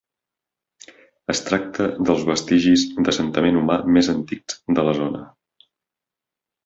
[1.33, 5.23] Es tracta dels vestigis d'assentament humà més antics de la zona.